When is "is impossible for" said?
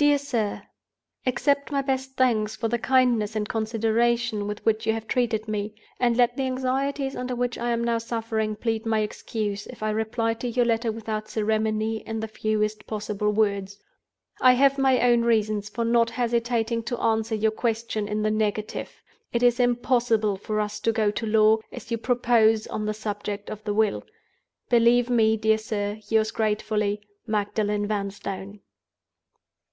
19.42-20.60